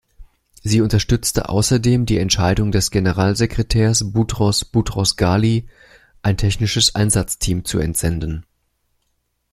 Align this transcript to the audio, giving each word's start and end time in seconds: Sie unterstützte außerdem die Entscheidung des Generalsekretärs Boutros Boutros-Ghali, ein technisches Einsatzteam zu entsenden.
Sie 0.63 0.81
unterstützte 0.81 1.49
außerdem 1.49 2.07
die 2.07 2.17
Entscheidung 2.17 2.71
des 2.71 2.89
Generalsekretärs 2.89 4.11
Boutros 4.13 4.65
Boutros-Ghali, 4.65 5.67
ein 6.23 6.37
technisches 6.37 6.95
Einsatzteam 6.95 7.65
zu 7.65 7.77
entsenden. 7.77 8.43